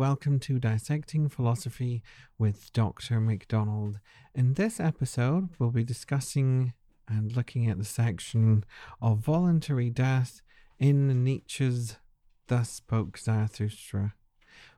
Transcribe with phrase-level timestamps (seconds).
[0.00, 2.02] Welcome to Dissecting Philosophy
[2.38, 3.20] with Dr.
[3.20, 4.00] McDonald.
[4.34, 6.72] In this episode, we'll be discussing
[7.06, 8.64] and looking at the section
[9.02, 10.40] of voluntary death
[10.78, 11.98] in Nietzsche's
[12.46, 14.14] Thus Spoke Zarathustra.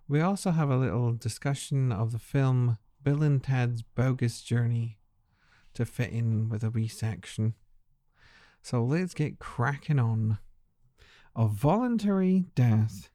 [0.09, 4.98] We also have a little discussion of the film Bill and Ted's Bogus Journey
[5.75, 7.55] to fit in with a wee section.
[8.61, 10.39] So let's get cracking on.
[11.37, 13.12] Of voluntary death.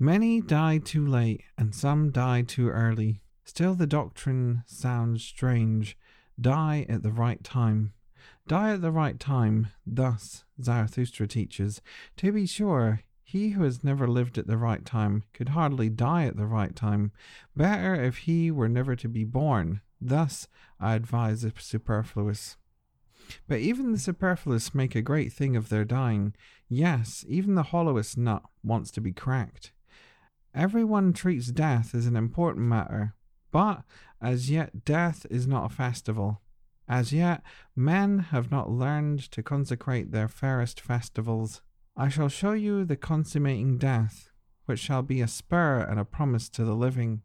[0.00, 3.20] Many died too late, and some died too early.
[3.44, 5.98] Still, the doctrine sounds strange.
[6.40, 7.94] Die at the right time.
[8.46, 11.82] Die at the right time, thus Zarathustra teaches.
[12.18, 16.26] To be sure, he who has never lived at the right time could hardly die
[16.26, 17.10] at the right time.
[17.56, 19.80] Better if he were never to be born.
[20.00, 20.46] Thus,
[20.78, 22.56] I advise the superfluous.
[23.48, 26.34] But even the superfluous make a great thing of their dying.
[26.68, 29.72] Yes, even the hollowest nut wants to be cracked.
[30.58, 33.14] Everyone treats death as an important matter,
[33.52, 33.84] but
[34.20, 36.40] as yet death is not a festival.
[36.88, 37.44] As yet,
[37.76, 41.62] men have not learned to consecrate their fairest festivals.
[41.96, 44.32] I shall show you the consummating death,
[44.64, 47.22] which shall be a spur and a promise to the living.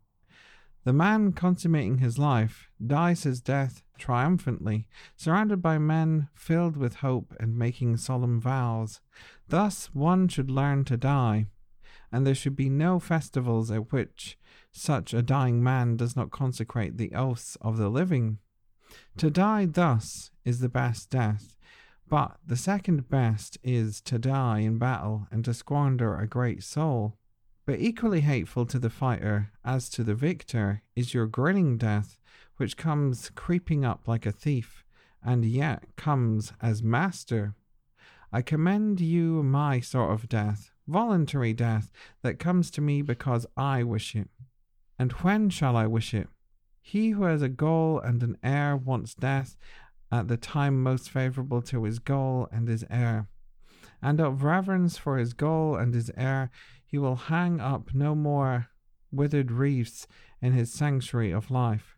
[0.83, 7.33] The man consummating his life dies his death triumphantly, surrounded by men filled with hope
[7.39, 9.01] and making solemn vows.
[9.47, 11.47] Thus one should learn to die,
[12.13, 14.37] and there should be no festivals at which
[14.71, 18.37] such a dying man does not consecrate the oaths of the living.
[19.17, 21.57] To die thus is the best death,
[22.07, 27.17] but the second best is to die in battle and to squander a great soul.
[27.65, 32.19] But equally hateful to the fighter as to the victor is your grinning death,
[32.57, 34.83] which comes creeping up like a thief,
[35.23, 37.55] and yet comes as master.
[38.31, 43.83] I commend you my sort of death, voluntary death, that comes to me because I
[43.83, 44.29] wish it.
[44.99, 46.27] And when shall I wish it?
[46.81, 49.55] He who has a goal and an heir wants death
[50.11, 53.27] at the time most favourable to his goal and his heir.
[54.01, 56.51] And of reverence for his goal and his heir,
[56.85, 58.67] he will hang up no more
[59.11, 60.07] withered wreaths
[60.41, 61.92] in his sanctuary of life.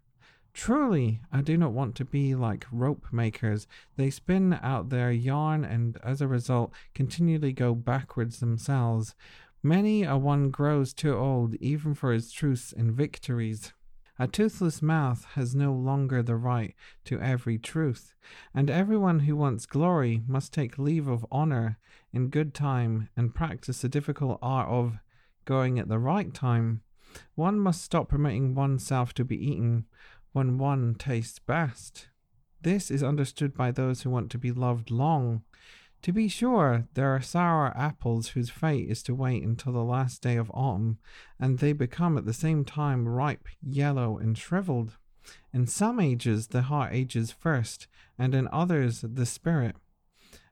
[0.55, 3.67] Truly, I do not want to be like rope makers.
[3.97, 9.15] They spin out their yarn and as a result continually go backwards themselves.
[9.61, 13.73] Many a one grows too old even for his truths and victories.
[14.17, 16.73] A toothless mouth has no longer the right
[17.03, 18.13] to every truth,
[18.53, 21.79] and everyone who wants glory must take leave of honor
[22.13, 24.99] in good time and practice the difficult art of
[25.43, 26.81] going at the right time.
[27.35, 29.85] One must stop permitting oneself to be eaten
[30.35, 32.09] when one tastes best.
[32.61, 35.43] This is understood by those who want to be loved long.
[36.01, 40.21] To be sure, there are sour apples whose fate is to wait until the last
[40.21, 40.97] day of autumn,
[41.39, 44.97] and they become at the same time ripe, yellow, and shriveled.
[45.53, 47.87] In some ages, the heart ages first,
[48.19, 49.77] and in others, the spirit.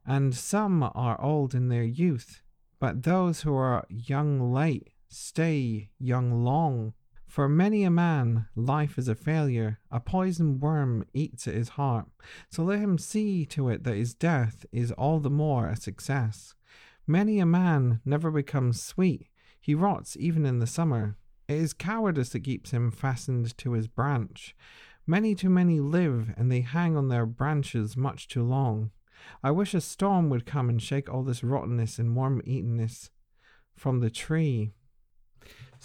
[0.06, 2.42] And some are old in their youth,
[2.80, 6.94] but those who are young late stay young long.
[7.34, 9.80] For many a man, life is a failure.
[9.90, 12.06] A poison worm eats at his heart.
[12.52, 16.54] So let him see to it that his death is all the more a success.
[17.08, 19.30] Many a man never becomes sweet.
[19.60, 21.18] He rots even in the summer.
[21.48, 24.56] It is cowardice that keeps him fastened to his branch.
[25.08, 28.92] Many too many live, and they hang on their branches much too long.
[29.42, 33.10] I wish a storm would come and shake all this rottenness and worm eatenness
[33.76, 34.76] from the tree.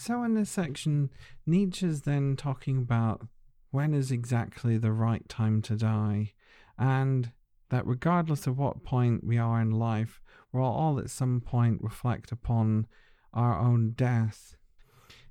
[0.00, 1.10] So, in this section,
[1.44, 3.26] Nietzsche's then talking about
[3.72, 6.34] when is exactly the right time to die,
[6.78, 7.32] and
[7.70, 10.22] that regardless of what point we are in life,
[10.52, 12.86] we'll all at some point reflect upon
[13.34, 14.54] our own death.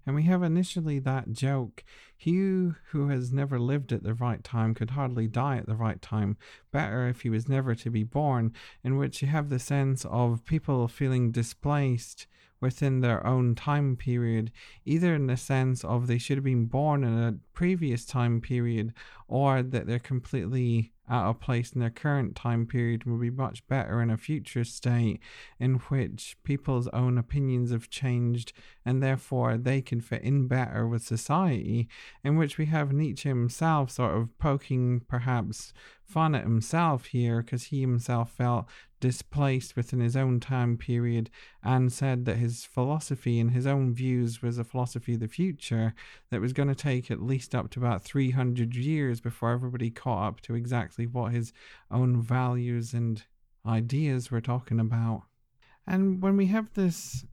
[0.05, 1.85] And we have initially that joke
[2.17, 6.01] he who has never lived at the right time could hardly die at the right
[6.01, 6.35] time.
[6.71, 8.51] Better if he was never to be born,
[8.83, 12.27] in which you have the sense of people feeling displaced
[12.59, 14.51] within their own time period,
[14.85, 18.93] either in the sense of they should have been born in a previous time period
[19.27, 23.65] or that they're completely out of place in their current time period will be much
[23.67, 25.19] better in a future state
[25.59, 28.51] in which people's own opinions have changed
[28.85, 31.87] and therefore they can fit in better with society,
[32.23, 35.73] in which we have Nietzsche himself sort of poking perhaps
[36.07, 38.65] fun at himself here because he himself felt
[38.99, 41.29] displaced within his own time period
[41.63, 45.93] and said that his philosophy and his own views was a philosophy of the future
[46.31, 50.27] that was going to take at least up to about 300 years before everybody caught
[50.27, 51.53] up to exactly what his
[51.91, 53.23] own values and
[53.65, 55.23] ideas were talking about.
[55.85, 57.25] And when we have this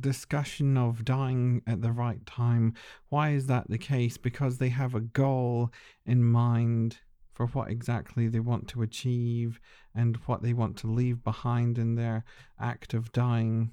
[0.00, 2.74] discussion of dying at the right time.
[3.08, 4.16] Why is that the case?
[4.16, 5.72] Because they have a goal
[6.06, 6.98] in mind
[7.38, 9.60] for what exactly they want to achieve
[9.94, 12.24] and what they want to leave behind in their
[12.60, 13.70] act of dying.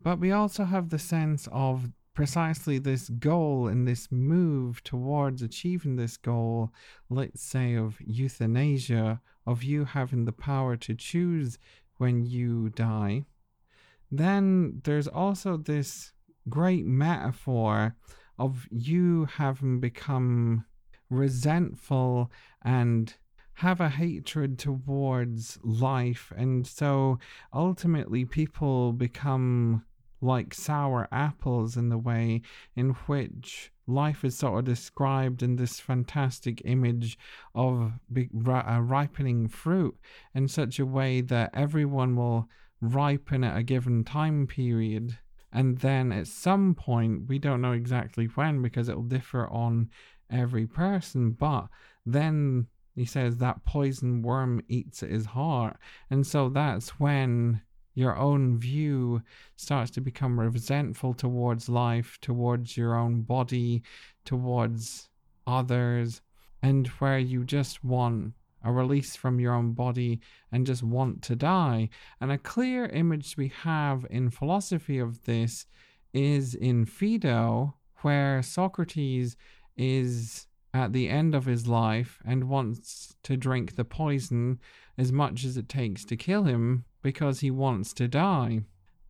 [0.00, 5.96] But we also have the sense of precisely this goal and this move towards achieving
[5.96, 6.72] this goal,
[7.10, 11.58] let's say of euthanasia, of you having the power to choose
[11.96, 13.24] when you die.
[14.12, 16.12] Then there's also this
[16.48, 17.96] great metaphor
[18.38, 20.64] of you having become
[21.10, 22.30] resentful
[22.62, 23.14] and
[23.54, 26.32] have a hatred towards life.
[26.36, 27.18] And so
[27.52, 29.84] ultimately, people become
[30.20, 32.42] like sour apples in the way
[32.76, 37.18] in which life is sort of described in this fantastic image
[37.54, 39.96] of a uh, ripening fruit
[40.34, 42.48] in such a way that everyone will
[42.80, 45.18] ripen at a given time period.
[45.52, 49.88] And then at some point, we don't know exactly when because it'll differ on
[50.30, 51.30] every person.
[51.30, 51.68] But
[52.04, 55.76] then he says that poison worm eats at his heart.
[56.10, 57.60] And so that's when
[57.94, 59.22] your own view
[59.56, 63.82] starts to become resentful towards life, towards your own body,
[64.24, 65.08] towards
[65.46, 66.20] others,
[66.62, 68.34] and where you just want
[68.64, 70.20] a release from your own body
[70.52, 71.88] and just want to die.
[72.20, 75.66] And a clear image we have in philosophy of this
[76.12, 79.36] is in Phaedo, where Socrates
[79.78, 84.58] is at the end of his life and wants to drink the poison
[84.98, 88.60] as much as it takes to kill him because he wants to die.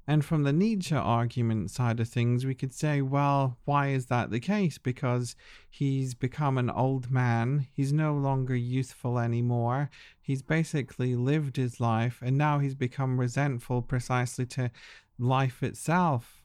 [0.06, 4.30] And from the Nietzsche argument side of things, we could say, well, why is that
[4.30, 4.78] the case?
[4.78, 5.36] Because
[5.68, 7.66] he's become an old man.
[7.74, 9.90] He's no longer youthful anymore.
[10.18, 14.70] He's basically lived his life, and now he's become resentful precisely to
[15.18, 16.37] life itself.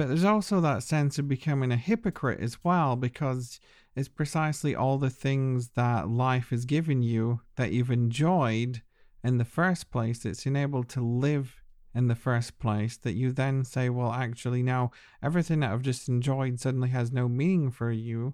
[0.00, 3.60] But there's also that sense of becoming a hypocrite as well, because
[3.94, 8.80] it's precisely all the things that life has given you that you've enjoyed
[9.22, 11.62] in the first place that's enabled to live
[11.94, 14.90] in the first place that you then say, well, actually, now
[15.22, 18.32] everything that I've just enjoyed suddenly has no meaning for you,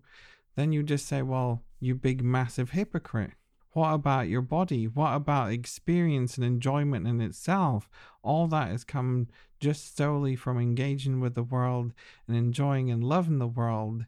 [0.54, 3.32] then you just say, well, you big, massive hypocrite.
[3.72, 4.86] What about your body?
[4.86, 7.88] What about experience and enjoyment in itself?
[8.22, 9.26] All that has come
[9.60, 11.92] just solely from engaging with the world
[12.26, 14.06] and enjoying and loving the world.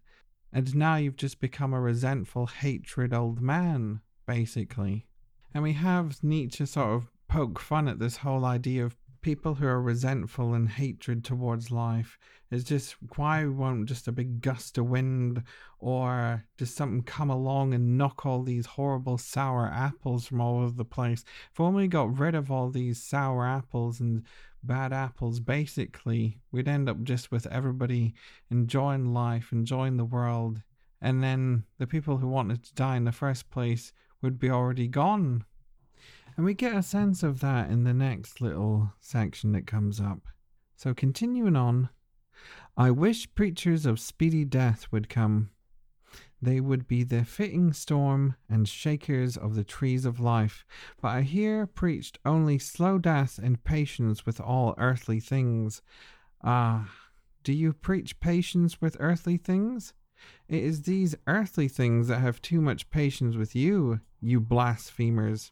[0.53, 5.07] And now you've just become a resentful, hatred old man, basically.
[5.53, 9.67] And we have Nietzsche sort of poke fun at this whole idea of people who
[9.67, 12.19] are resentful and hatred towards life
[12.51, 15.43] is just why won't just a big gust of wind
[15.81, 20.73] or just something come along and knock all these horrible sour apples from all over
[20.73, 24.23] the place if only we got rid of all these sour apples and
[24.69, 28.15] bad apples basically we'd end up just with everybody
[28.51, 30.63] enjoying life enjoying the world
[31.01, 33.93] and then the people who wanted to die in the first place
[34.23, 35.45] would be already gone
[36.39, 40.21] and we get a sense of that in the next little section that comes up.
[40.77, 41.89] So, continuing on,
[42.77, 45.51] I wish preachers of speedy death would come.
[46.41, 50.65] They would be the fitting storm and shakers of the trees of life.
[51.01, 55.83] But I here preached only slow death and patience with all earthly things.
[56.43, 56.93] Ah,
[57.43, 59.95] do you preach patience with earthly things?
[60.49, 65.51] It is these earthly things that have too much patience with you, you blasphemers.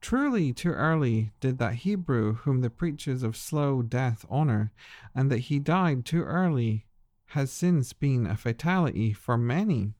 [0.00, 4.72] Truly, too early did that Hebrew whom the preachers of slow death honor,
[5.14, 6.86] and that he died too early
[7.28, 9.94] has since been a fatality for many.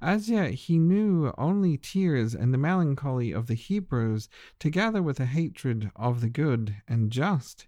[0.00, 5.26] As yet he knew only tears and the melancholy of the Hebrews, together with a
[5.26, 7.66] hatred of the good and just,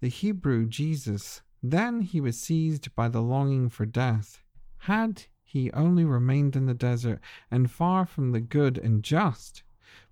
[0.00, 1.42] the Hebrew Jesus.
[1.62, 4.42] Then he was seized by the longing for death.
[4.78, 9.62] Had he only remained in the desert and far from the good and just,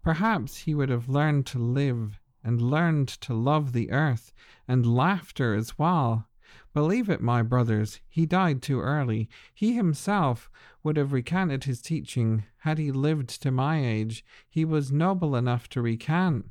[0.02, 4.32] Perhaps he would have learned to live and learned to love the earth
[4.66, 6.26] and laughter as well.
[6.74, 9.28] Believe it, my brothers, he died too early.
[9.54, 10.50] He himself
[10.82, 14.24] would have recanted his teaching had he lived to my age.
[14.48, 16.50] He was noble enough to recant.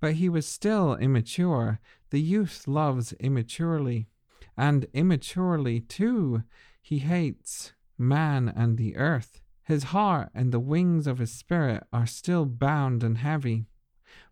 [0.00, 1.80] But he was still immature.
[2.10, 4.08] The youth loves immaturely.
[4.56, 6.42] And immaturely, too,
[6.80, 9.40] he hates man and the earth.
[9.62, 13.66] His heart and the wings of his spirit are still bound and heavy.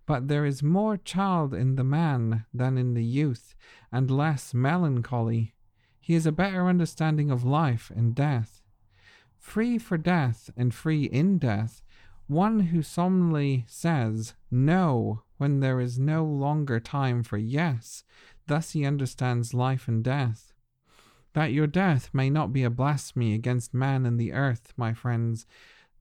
[0.04, 3.54] But there is more child in the man than in the youth,
[3.90, 5.54] and less melancholy.
[6.00, 8.62] He has a better understanding of life and death.
[9.38, 11.82] Free for death and free in death,
[12.26, 18.04] one who solemnly says no when there is no longer time for yes,
[18.46, 20.52] thus he understands life and death.
[21.34, 25.46] that your death may not be a blasphemy against man and the earth, my friends.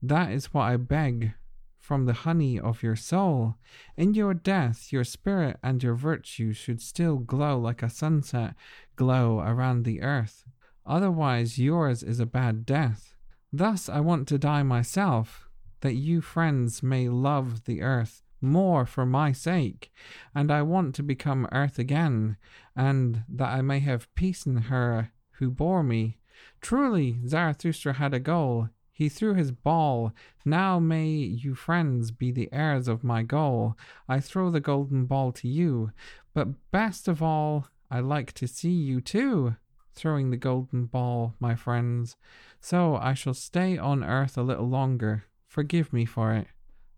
[0.02, 1.34] That is what I beg
[1.82, 3.56] from the honey of your soul.
[3.96, 8.54] In your death, your spirit and your virtue should still glow like a sunset
[8.94, 10.44] glow around the earth.
[10.86, 13.14] Otherwise, yours is a bad death.
[13.52, 15.48] Thus, I want to die myself,
[15.80, 19.92] that you, friends, may love the earth more for my sake,
[20.34, 22.36] and I want to become earth again,
[22.76, 26.18] and that I may have peace in her who bore me.
[26.60, 28.68] Truly, Zarathustra had a goal.
[28.92, 30.12] He threw his ball.
[30.44, 33.76] Now may you, friends, be the heirs of my goal.
[34.08, 35.92] I throw the golden ball to you.
[36.34, 39.56] But best of all, I like to see you too,
[39.94, 42.16] throwing the golden ball, my friends.
[42.60, 45.24] So I shall stay on earth a little longer.
[45.46, 46.48] Forgive me for it.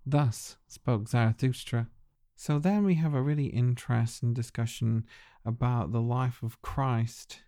[0.05, 1.89] Thus spoke Zarathustra.
[2.37, 5.07] So then we have a really interesting discussion
[5.45, 7.41] about the life of Christ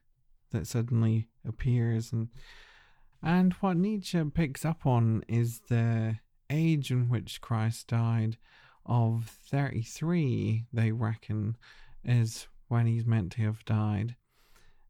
[0.53, 2.29] that suddenly appears and
[3.27, 8.37] and what Nietzsche picks up on is the age in which Christ died.
[8.89, 11.57] Of 33 they reckon
[12.05, 14.15] is when he's meant to have died.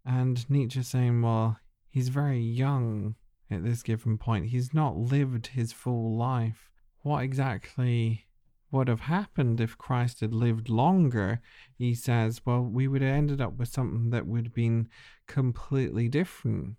[0.05, 3.15] And Nietzsche saying well he's very young
[3.51, 4.51] at this given point.
[4.51, 6.71] He's not lived his full life.
[7.01, 8.27] What exactly
[8.71, 11.41] would have happened if Christ had lived longer,
[11.79, 14.91] he says, well, we would have ended up with something that would have been
[15.27, 16.77] completely different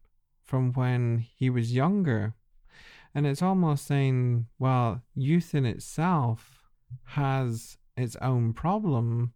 [0.48, 2.34] from when he was younger.
[3.14, 6.64] And it's almost saying, well, youth in itself
[7.04, 9.34] has its own problem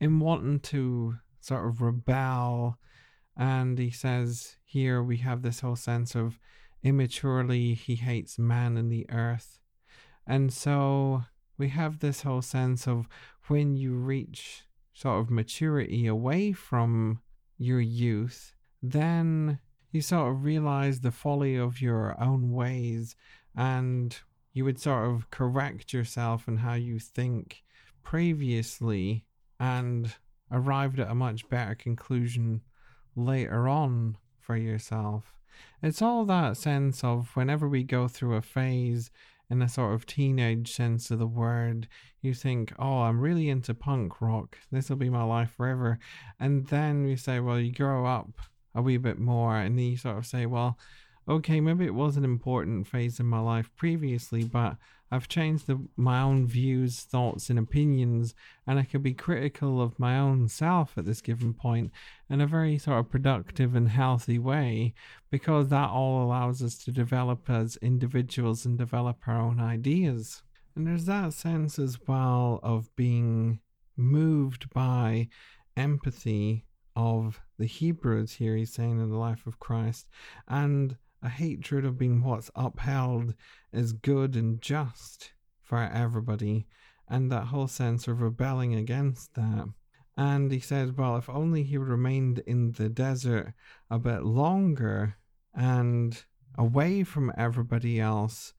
[0.00, 2.76] in wanting to sort of rebel.
[3.36, 6.38] And he says here we have this whole sense of
[6.82, 9.60] immaturely he hates man and the earth
[10.30, 11.24] and so
[11.58, 13.08] we have this whole sense of
[13.48, 14.62] when you reach
[14.94, 17.20] sort of maturity away from
[17.58, 19.58] your youth, then
[19.92, 23.16] you sort of realize the folly of your own ways
[23.56, 24.18] and
[24.52, 27.62] you would sort of correct yourself and how you think
[28.02, 29.24] previously
[29.58, 30.14] and
[30.50, 32.60] arrived at a much better conclusion
[33.14, 35.34] later on for yourself.
[35.82, 39.10] It's all that sense of whenever we go through a phase
[39.50, 41.88] in a sort of teenage sense of the word,
[42.22, 44.56] you think, oh, I'm really into punk rock.
[44.70, 45.98] This will be my life forever.
[46.38, 48.30] And then you say, well, you grow up
[48.74, 50.78] a wee bit more, and then you sort of say, well,
[51.28, 54.76] okay, maybe it was an important phase in my life previously, but
[55.12, 58.34] I've changed the, my own views, thoughts, and opinions,
[58.66, 61.90] and I can be critical of my own self at this given point
[62.28, 64.94] in a very sort of productive and healthy way,
[65.30, 70.42] because that all allows us to develop as individuals and develop our own ideas.
[70.76, 73.60] And there's that sense as well of being
[73.96, 75.28] moved by
[75.76, 80.08] empathy of the Hebrews here, he's saying in the life of Christ,
[80.48, 83.34] and a hatred of being what's upheld
[83.72, 86.66] as good and just for everybody,
[87.06, 89.68] and that whole sense of rebelling against that.
[90.16, 93.52] And he said, well, if only he remained in the desert
[93.90, 95.16] a bit longer
[95.54, 96.24] and
[96.56, 98.54] away from everybody else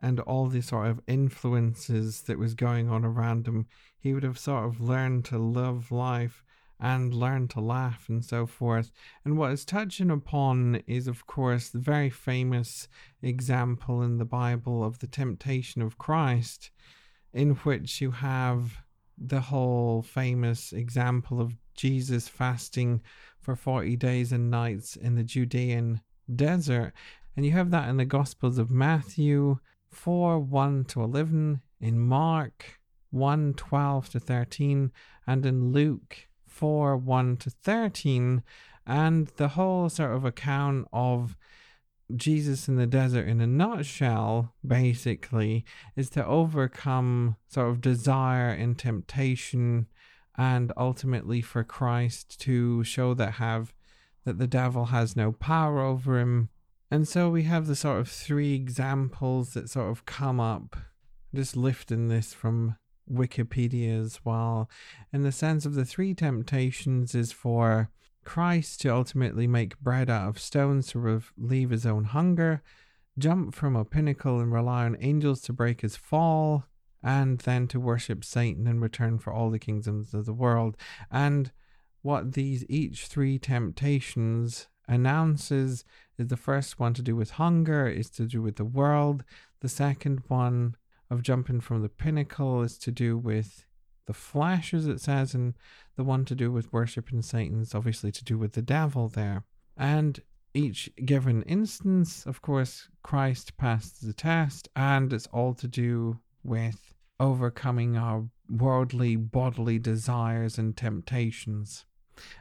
[0.00, 3.66] and all the sort of influences that was going on around him,
[3.98, 6.44] he would have sort of learned to love life
[6.80, 8.92] and learn to laugh and so forth.
[9.24, 12.88] And what is touching upon is, of course, the very famous
[13.22, 16.70] example in the Bible of the temptation of Christ,
[17.32, 18.78] in which you have
[19.16, 23.02] the whole famous example of Jesus fasting
[23.40, 26.00] for 40 days and nights in the Judean
[26.34, 26.92] desert.
[27.36, 29.58] And you have that in the Gospels of Matthew
[29.90, 32.78] 4 1 to 11, in Mark
[33.10, 34.92] 1 12 to 13,
[35.26, 36.27] and in Luke
[36.58, 38.42] 4 1 to 13,
[38.84, 41.36] and the whole sort of account of
[42.16, 48.76] Jesus in the desert in a nutshell, basically, is to overcome sort of desire and
[48.76, 49.86] temptation,
[50.36, 53.72] and ultimately for Christ to show that have
[54.24, 56.48] that the devil has no power over him.
[56.90, 60.76] And so we have the sort of three examples that sort of come up,
[61.32, 62.76] just lifting this from
[63.10, 64.68] Wikipedia as well,
[65.12, 67.90] in the sense of the three temptations is for
[68.24, 70.98] Christ to ultimately make bread out of stones to
[71.38, 72.62] relieve his own hunger,
[73.18, 76.64] jump from a pinnacle and rely on angels to break his fall,
[77.02, 80.76] and then to worship Satan in return for all the kingdoms of the world.
[81.10, 81.52] And
[82.02, 85.84] what these each three temptations announces
[86.18, 89.24] is the first one to do with hunger, is to do with the world.
[89.60, 90.76] The second one
[91.10, 93.64] of jumping from the pinnacle is to do with
[94.06, 95.54] the flesh, as it says, and
[95.96, 99.44] the one to do with worshiping Satan is obviously to do with the devil there.
[99.76, 100.20] And
[100.54, 106.94] each given instance, of course, Christ passed the test, and it's all to do with
[107.20, 111.84] overcoming our worldly bodily desires and temptations,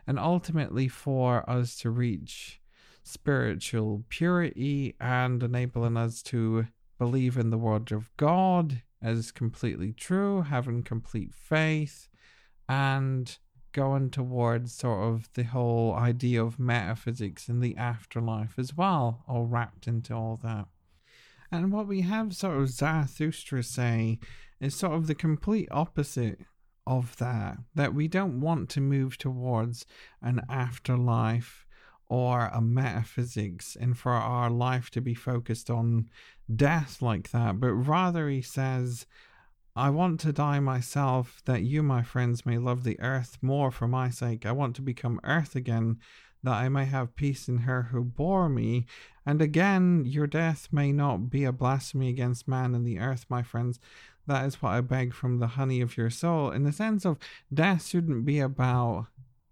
[0.05, 2.61] and ultimately for us to reach
[3.03, 10.41] spiritual purity and enabling us to believe in the word of God as completely true,
[10.41, 12.09] having complete faith,
[12.67, 13.37] and
[13.71, 19.45] going towards sort of the whole idea of metaphysics and the afterlife as well, all
[19.45, 20.65] wrapped into all that.
[21.51, 24.19] And what we have sort of Zarathustra say
[24.59, 26.39] is sort of the complete opposite
[26.87, 29.85] of that, that we don't want to move towards
[30.21, 31.66] an afterlife
[32.09, 36.09] or a metaphysics and for our life to be focused on
[36.53, 39.05] death like that, but rather he says,
[39.75, 43.87] I want to die myself, that you, my friends, may love the earth more for
[43.87, 44.43] my sake.
[44.45, 45.99] I want to become earth again,
[46.41, 48.87] that I may have peace in her who bore me.
[49.23, 53.43] And again, your death may not be a blasphemy against man and the earth, my
[53.43, 53.79] friends.
[54.25, 56.49] That is what I beg from the honey of your soul.
[56.49, 57.17] In the sense of
[57.53, 59.07] death shouldn't be about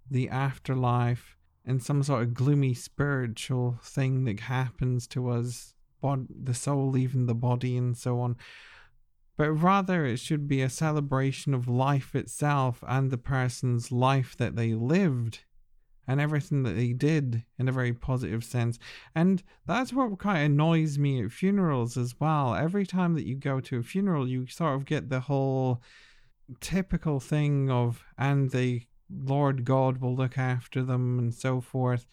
[0.09, 1.35] the afterlife
[1.65, 7.25] and some sort of gloomy spiritual thing that happens to us, bod- the soul leaving
[7.25, 8.35] the body and so on.
[9.37, 14.55] But rather, it should be a celebration of life itself and the person's life that
[14.55, 15.39] they lived
[16.07, 18.77] and everything that they did in a very positive sense.
[19.15, 22.53] And that's what kind of annoys me at funerals as well.
[22.53, 25.81] Every time that you go to a funeral, you sort of get the whole
[26.61, 32.07] typical thing of, and the Lord God will look after them and so forth.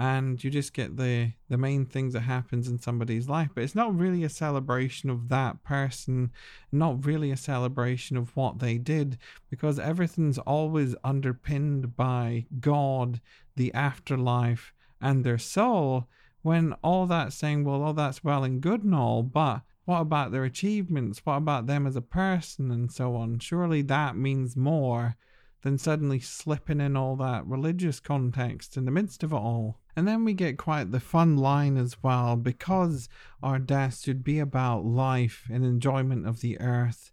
[0.00, 3.74] And you just get the the main things that happens in somebody's life, but it's
[3.74, 6.30] not really a celebration of that person,
[6.70, 9.18] not really a celebration of what they did,
[9.50, 13.20] because everything's always underpinned by God,
[13.56, 16.06] the afterlife, and their soul.
[16.42, 20.30] When all that's saying, well, all that's well and good and all, but what about
[20.30, 21.22] their achievements?
[21.24, 23.40] What about them as a person and so on?
[23.40, 25.16] Surely that means more
[25.62, 29.80] than suddenly slipping in all that religious context in the midst of it all.
[29.96, 33.08] And then we get quite the fun line as well because
[33.42, 37.10] our death should be about life and enjoyment of the earth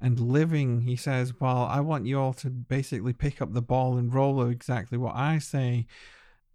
[0.00, 0.82] and living.
[0.82, 4.46] He says, Well, I want you all to basically pick up the ball and roll
[4.48, 5.86] exactly what I say.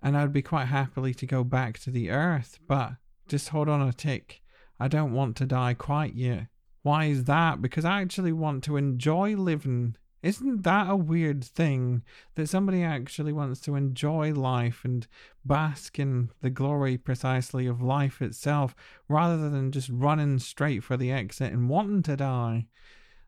[0.01, 2.93] And I'd be quite happily to go back to the earth, but
[3.27, 4.41] just hold on a tick.
[4.79, 6.47] I don't want to die quite yet.
[6.81, 7.61] Why is that?
[7.61, 12.01] Because I actually want to enjoy living isn't that a weird thing
[12.35, 15.05] that somebody actually wants to enjoy life and
[15.43, 18.73] bask in the glory precisely of life itself
[19.09, 22.67] rather than just running straight for the exit and wanting to die?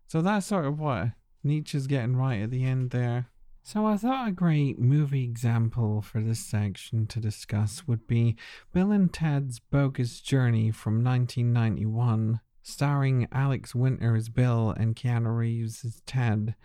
[0.07, 1.09] So that's sort of what
[1.43, 3.29] Nietzsche's getting right at the end there.
[3.61, 8.37] So I thought a great movie example for this section to discuss would be
[8.71, 15.85] Bill and Ted's Bogus Journey from 1991 starring Alex Winter as Bill and Keanu Reeves
[15.85, 16.55] as Ted.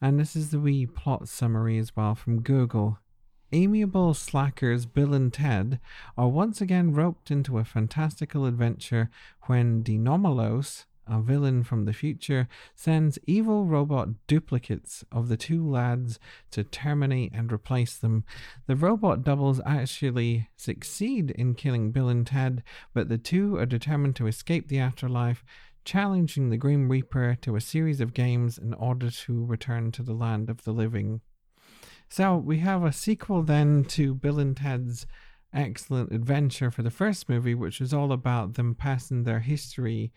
[0.00, 3.00] And this is the wee plot summary as well from Google.
[3.52, 5.80] Amiable slackers Bill and Ted
[6.16, 9.10] are once again roped into a fantastical adventure
[9.42, 15.66] when De Nomolos, a villain from the future, sends evil robot duplicates of the two
[15.68, 16.18] lads
[16.50, 18.24] to terminate and replace them.
[18.66, 22.62] The robot doubles actually succeed in killing Bill and Ted,
[22.92, 25.44] but the two are determined to escape the afterlife,
[25.84, 30.14] challenging the Grim Reaper to a series of games in order to return to the
[30.14, 31.20] land of the living.
[32.08, 35.06] So we have a sequel then to Bill and Ted's
[35.52, 40.12] excellent adventure for the first movie, which was all about them passing their history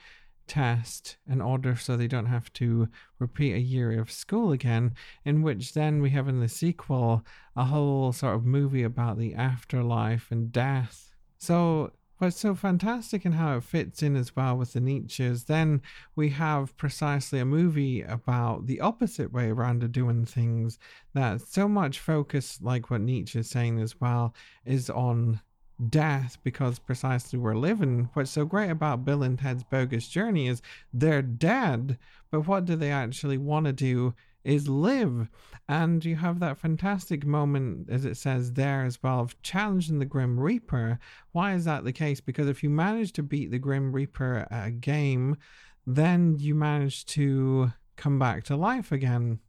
[0.47, 2.87] test in order so they don't have to
[3.19, 4.93] repeat a year of school again,
[5.25, 9.33] in which then we have in the sequel a whole sort of movie about the
[9.33, 11.15] afterlife and death.
[11.37, 15.81] So what's so fantastic in how it fits in as well with the Nietzsche's, then
[16.15, 20.79] we have precisely a movie about the opposite way around of doing things
[21.13, 24.33] that so much focus, like what Nietzsche is saying as well,
[24.65, 25.41] is on
[25.89, 28.09] death because precisely we're living.
[28.13, 30.61] What's so great about Bill and Ted's bogus journey is
[30.93, 31.97] they're dead,
[32.31, 34.13] but what do they actually want to do
[34.43, 35.27] is live.
[35.67, 40.05] And you have that fantastic moment, as it says there as well, of challenging the
[40.05, 40.99] Grim Reaper.
[41.33, 42.21] Why is that the case?
[42.21, 45.35] Because if you manage to beat the Grim Reaper at a game,
[45.85, 49.39] then you manage to come back to life again.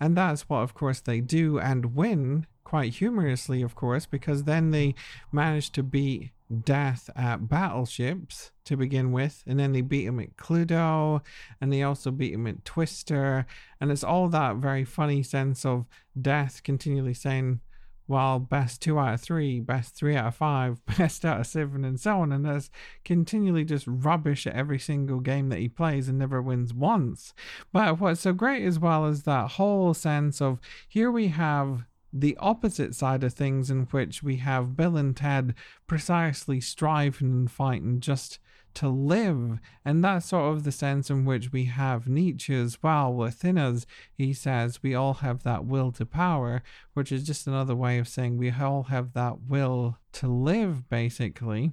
[0.00, 4.70] And that's what, of course, they do and win quite humorously, of course, because then
[4.70, 4.94] they
[5.30, 6.30] manage to beat
[6.62, 11.22] Death at battleships to begin with, and then they beat him at Cluedo,
[11.60, 13.46] and they also beat him at Twister,
[13.80, 15.86] and it's all that very funny sense of
[16.20, 17.60] Death continually saying,
[18.06, 21.84] while best two out of three, best three out of five, best out of seven,
[21.84, 22.32] and so on.
[22.32, 22.70] And there's
[23.04, 27.34] continually just rubbish at every single game that he plays and never wins once.
[27.72, 31.84] But what's so great as well is that whole sense of here we have
[32.16, 35.54] the opposite side of things in which we have Bill and Ted
[35.88, 38.38] precisely striving and fighting just
[38.74, 39.58] to live.
[39.84, 43.12] And that's sort of the sense in which we have Nietzsche as well.
[43.12, 47.74] Within us, he says we all have that will to power, which is just another
[47.74, 51.72] way of saying we all have that will to live, basically.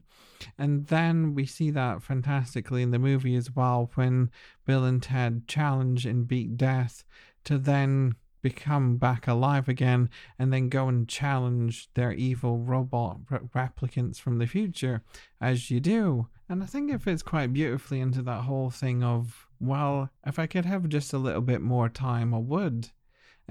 [0.57, 4.31] And then we see that fantastically in the movie as well when
[4.65, 7.03] Bill and Ted challenge and beat death
[7.43, 13.19] to then become back alive again and then go and challenge their evil robot
[13.55, 15.03] replicants from the future,
[15.39, 16.27] as you do.
[16.49, 20.47] And I think it fits quite beautifully into that whole thing of, well, if I
[20.47, 22.89] could have just a little bit more time, I would.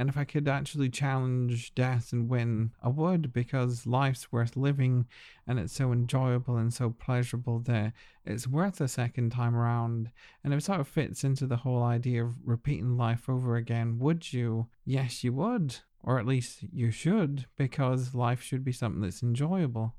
[0.00, 5.04] And if I could actually challenge death and win, I would because life's worth living
[5.46, 7.92] and it's so enjoyable and so pleasurable that
[8.24, 10.10] it's worth a second time around.
[10.42, 13.98] And it sort of fits into the whole idea of repeating life over again.
[13.98, 14.68] Would you?
[14.86, 15.76] Yes, you would.
[16.02, 19.96] Or at least you should, because life should be something that's enjoyable.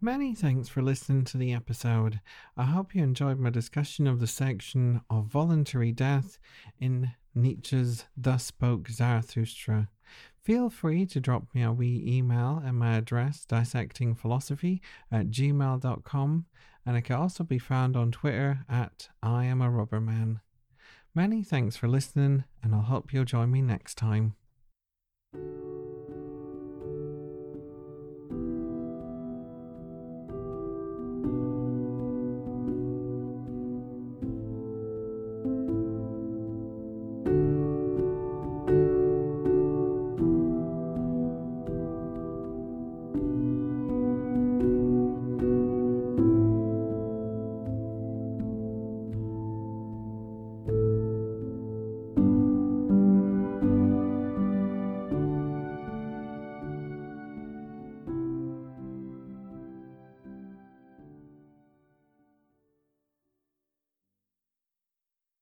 [0.00, 2.20] Many thanks for listening to the episode.
[2.56, 6.38] I hope you enjoyed my discussion of the section of voluntary death
[6.80, 9.88] in Nietzsche's Thus Spoke Zarathustra.
[10.42, 14.80] Feel free to drop me a wee email at my address, dissectingphilosophy
[15.12, 16.46] at gmail.com,
[16.84, 20.40] and it can also be found on Twitter at I am a rubber man.
[21.14, 24.34] Many thanks for listening, and I'll hope you'll join me next time.